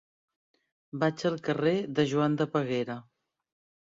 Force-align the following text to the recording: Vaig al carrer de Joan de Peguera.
Vaig 1.03 1.19
al 1.29 1.37
carrer 1.47 1.73
de 1.99 2.05
Joan 2.13 2.39
de 2.39 2.47
Peguera. 2.57 2.97